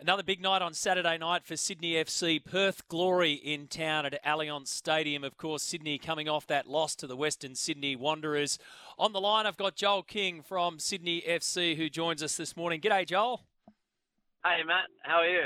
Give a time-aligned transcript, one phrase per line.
[0.00, 2.42] Another big night on Saturday night for Sydney FC.
[2.42, 5.22] Perth Glory in town at Allianz Stadium.
[5.22, 8.58] Of course, Sydney coming off that loss to the Western Sydney Wanderers.
[8.98, 12.80] On the line, I've got Joel King from Sydney FC who joins us this morning.
[12.80, 13.42] G'day, Joel.
[14.42, 14.86] Hey, Matt.
[15.02, 15.42] How are you?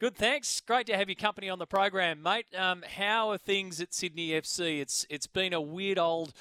[0.00, 0.60] Good, thanks.
[0.62, 2.46] Great to have your company on the program, mate.
[2.58, 4.80] Um, how are things at Sydney FC?
[4.80, 6.32] It's it's been a weird old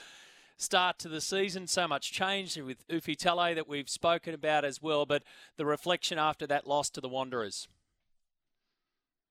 [0.58, 1.68] start to the season.
[1.68, 5.24] So much change with Ufuk Talay that we've spoken about as well, but
[5.58, 7.68] the reflection after that loss to the Wanderers.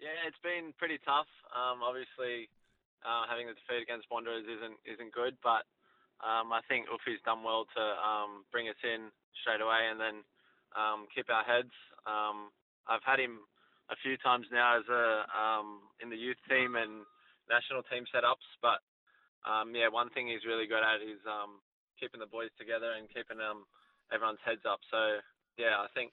[0.00, 1.31] Yeah, it's been pretty tough.
[1.55, 2.50] Um, obviously,
[3.05, 5.64] uh, having the defeat against Wanderers isn't isn't good, but
[6.20, 9.09] um, I think Ufuk's done well to um, bring us in
[9.41, 10.16] straight away and then
[10.77, 11.72] um, keep our heads.
[12.06, 12.53] Um,
[12.88, 13.41] I've had him
[13.88, 17.05] a few times now as a um, in the youth team and
[17.48, 18.81] national team setups, but
[19.45, 21.61] um, yeah, one thing he's really good at is um,
[22.00, 23.69] keeping the boys together and keeping um,
[24.12, 24.81] everyone's heads up.
[24.91, 25.20] So
[25.56, 26.12] yeah, I think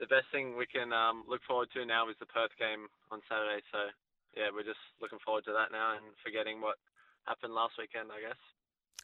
[0.00, 3.20] the best thing we can um, look forward to now is the Perth game on
[3.28, 3.62] Saturday.
[3.70, 3.90] So
[4.36, 6.78] yeah, we're just looking forward to that now and forgetting what
[7.26, 8.40] happened last weekend, I guess.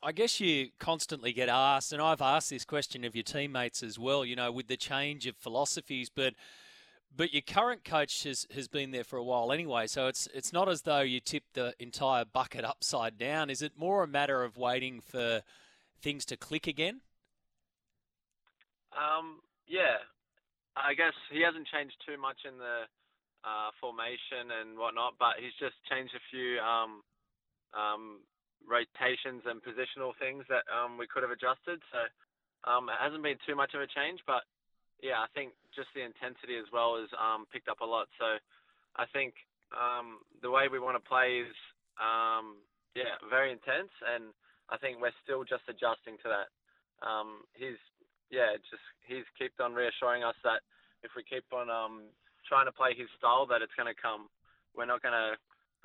[0.02, 3.98] I guess you constantly get asked, and I've asked this question of your teammates as
[3.98, 6.34] well, you know, with the change of philosophies, but
[7.16, 10.52] but your current coach has, has been there for a while anyway, so it's it's
[10.52, 13.50] not as though you tip the entire bucket upside down.
[13.50, 15.42] Is it more a matter of waiting for
[16.02, 17.00] things to click again?
[18.92, 19.98] Um, yeah,
[20.76, 22.86] I guess he hasn't changed too much in the
[23.42, 27.02] uh, formation and whatnot, but he's just changed a few um,
[27.74, 28.22] um,
[28.64, 31.82] rotations and positional things that um, we could have adjusted.
[31.90, 32.00] So
[32.70, 34.42] um, it hasn't been too much of a change, but
[35.02, 38.06] yeah, I think just the intensity as well has um, picked up a lot.
[38.18, 38.38] So
[38.96, 39.34] I think
[39.74, 41.54] um, the way we want to play is
[41.98, 42.62] um,
[42.94, 44.30] yeah very intense, and
[44.70, 46.48] I think we're still just adjusting to that.
[47.02, 47.78] Um, he's
[48.30, 50.62] yeah just he's kept on reassuring us that
[51.02, 52.08] if we keep on um,
[52.48, 54.30] trying to play his style, that it's going to come.
[54.72, 55.36] We're not going to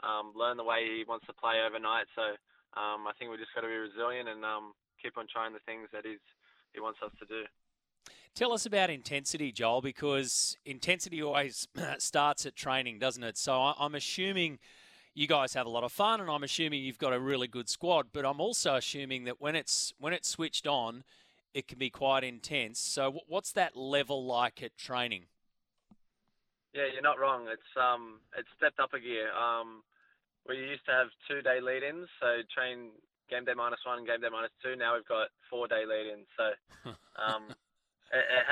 [0.01, 2.07] um, learn the way he wants to play overnight.
[2.15, 2.39] So
[2.73, 4.41] I think we just got to be resilient and
[5.01, 6.23] keep on trying the things that he's
[6.73, 7.43] he wants us to do.
[8.35, 11.67] Tell us about intensity, Joel, because intensity always
[11.97, 13.37] starts at training, doesn't it?
[13.37, 14.59] So I'm assuming
[15.13, 17.67] you guys have a lot of fun, and I'm assuming you've got a really good
[17.67, 18.07] squad.
[18.13, 21.03] But I'm also assuming that when it's when it's switched on,
[21.53, 22.79] it can be quite intense.
[22.79, 25.25] So what's that level like at training?
[26.73, 27.47] Yeah, you're not wrong.
[27.51, 29.27] It's um it's stepped up a gear.
[29.33, 29.83] Um,
[30.47, 32.91] we used to have two day lead-ins, so train
[33.29, 34.75] game day minus one, game day minus two.
[34.75, 36.27] Now we've got four day lead-ins.
[36.37, 36.89] So
[37.21, 37.49] um,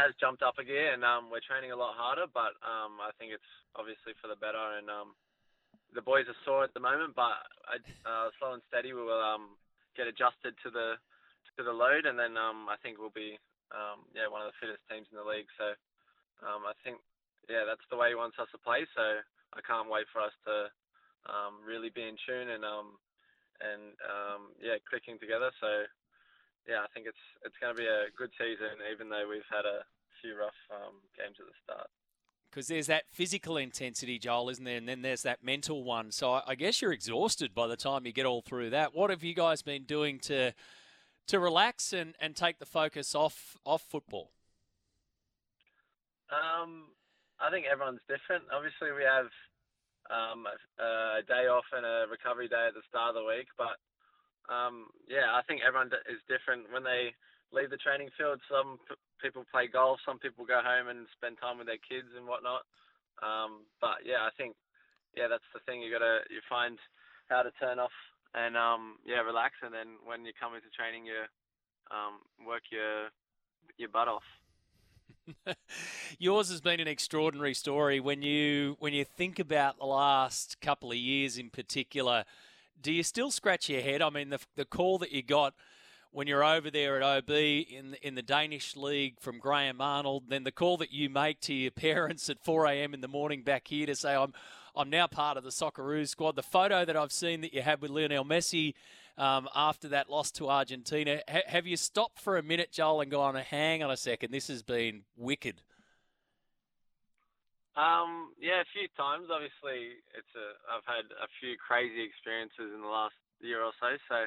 [0.07, 2.31] has jumped up a gear, and um, we're training a lot harder.
[2.31, 4.79] But um, I think it's obviously for the better.
[4.79, 5.11] And um,
[5.91, 7.35] the boys are sore at the moment, but
[8.07, 9.59] uh, slow and steady, we will um,
[9.99, 10.95] get adjusted to the
[11.57, 13.35] to the load, and then um, I think we'll be
[13.75, 15.49] um, yeah one of the fittest teams in the league.
[15.59, 15.75] So
[16.45, 17.03] um, I think
[17.51, 18.87] yeah that's the way he wants us to play.
[18.95, 19.03] So
[19.57, 20.71] I can't wait for us to
[21.27, 22.95] um, really be in tune and um,
[23.59, 25.51] and um, yeah clicking together.
[25.59, 25.89] So
[26.67, 29.63] yeah, I think it's it's going to be a good season, even though we've had
[29.63, 29.87] a
[30.21, 31.89] few rough um, games at the start.
[32.49, 34.77] Because there's that physical intensity, Joel, isn't there?
[34.77, 36.11] And then there's that mental one.
[36.11, 38.95] So I guess you're exhausted by the time you get all through that.
[38.95, 40.53] What have you guys been doing to
[41.27, 44.31] to relax and, and take the focus off off football?
[46.31, 46.87] Um,
[47.39, 48.43] I think everyone's different.
[48.51, 49.27] Obviously, we have
[50.09, 53.47] um, a, a day off and a recovery day at the start of the week,
[53.57, 53.75] but
[54.49, 57.13] um, yeah, I think everyone is different when they
[57.51, 58.39] leave the training field.
[58.49, 62.11] Some p- people play golf, some people go home and spend time with their kids
[62.15, 62.67] and whatnot.
[63.23, 64.55] Um, but yeah, I think
[65.15, 65.81] yeah, that's the thing.
[65.81, 66.77] You gotta you find
[67.29, 67.95] how to turn off
[68.33, 71.25] and um, yeah, relax, and then when you come into training, you
[71.91, 73.09] um, work your
[73.77, 74.23] your butt off.
[76.19, 77.99] Yours has been an extraordinary story.
[77.99, 82.25] When you when you think about the last couple of years in particular,
[82.79, 84.01] do you still scratch your head?
[84.01, 85.53] I mean, the the call that you got
[86.11, 90.43] when you're over there at OB in in the Danish league from Graham Arnold, then
[90.43, 92.93] the call that you make to your parents at 4 a.m.
[92.93, 94.33] in the morning back here to say I'm
[94.75, 96.35] I'm now part of the Socceroos squad.
[96.35, 98.75] The photo that I've seen that you had with Lionel Messi
[99.17, 101.21] um, after that loss to Argentina.
[101.47, 104.61] have you stopped for a minute, Joel, and gone, hang on a second, this has
[104.61, 105.61] been wicked?
[107.77, 109.29] Um, yeah, a few times.
[109.29, 110.47] Obviously, it's a.
[110.65, 113.93] I've had a few crazy experiences in the last year or so.
[114.09, 114.25] So,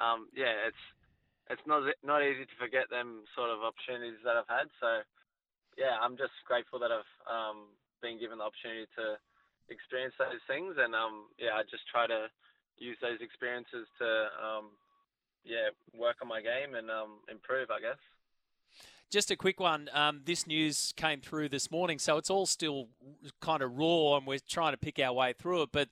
[0.00, 0.84] um, yeah, it's
[1.50, 4.68] it's not not easy to forget them sort of opportunities that I've had.
[4.80, 5.02] So,
[5.76, 9.16] yeah, I'm just grateful that I've um, been given the opportunity to
[9.72, 12.28] experience those things, and um, yeah, I just try to
[12.78, 14.08] use those experiences to
[14.38, 14.76] um,
[15.44, 18.00] yeah work on my game and um, improve, I guess.
[19.10, 19.88] Just a quick one.
[19.94, 22.88] Um, this news came through this morning, so it's all still
[23.40, 25.70] kind of raw, and we're trying to pick our way through it.
[25.72, 25.88] But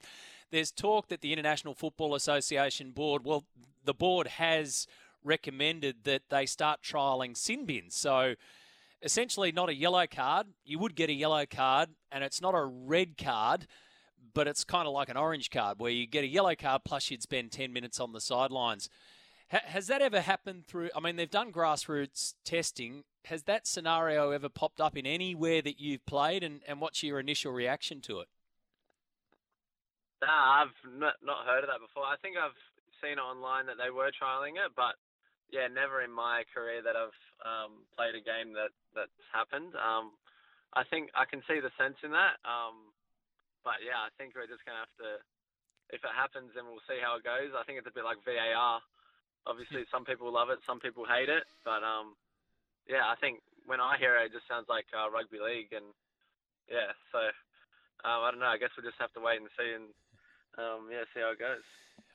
[0.50, 3.44] there's talk that the International Football Association board, well,
[3.84, 4.86] the board has
[5.26, 7.94] recommended that they start trialling sin bins.
[7.96, 8.34] So
[9.02, 10.46] essentially, not a yellow card.
[10.64, 13.66] You would get a yellow card, and it's not a red card
[14.36, 17.10] but it's kind of like an orange card where you get a yellow card plus
[17.10, 18.90] you'd spend 10 minutes on the sidelines.
[19.48, 20.90] has that ever happened through?
[20.94, 23.04] I mean, they've done grassroots testing.
[23.24, 27.18] Has that scenario ever popped up in anywhere that you've played, and, and what's your
[27.18, 28.28] initial reaction to it?
[30.20, 32.04] Nah, I've not, not heard of that before.
[32.04, 32.52] I think I've
[33.02, 34.96] seen online that they were trialing it, but
[35.50, 39.74] yeah, never in my career that I've um, played a game that that's happened.
[39.78, 40.14] Um,
[40.74, 42.42] I think I can see the sense in that.
[42.42, 42.90] Um,
[43.62, 45.22] but yeah, I think we're just gonna have to.
[45.94, 47.54] If it happens, then we'll see how it goes.
[47.54, 48.82] I think it's a bit like VAR.
[49.46, 51.46] Obviously, some people love it, some people hate it.
[51.62, 52.18] But um,
[52.90, 55.86] yeah, I think when I hear it, it just sounds like uh, rugby league, and
[56.66, 57.22] yeah, so
[58.02, 58.50] um, I don't know.
[58.50, 59.90] I guess we'll just have to wait and see, and
[60.58, 61.66] um, yeah, see how it goes.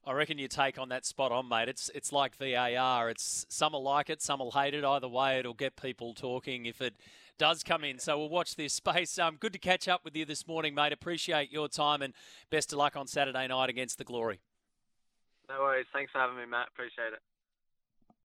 [0.05, 1.69] I reckon your take on that spot on, mate.
[1.69, 3.09] It's it's like VAR.
[3.09, 4.83] It's some will like it, some will hate it.
[4.83, 6.65] Either way, it'll get people talking.
[6.65, 6.95] If it
[7.41, 7.97] does come in.
[7.97, 9.17] So we'll watch this space.
[9.17, 10.93] Um, good to catch up with you this morning, mate.
[10.93, 12.13] Appreciate your time and
[12.51, 14.39] best of luck on Saturday night against the Glory.
[15.49, 15.87] No worries.
[15.91, 16.67] Thanks for having me, Matt.
[16.67, 17.19] Appreciate it.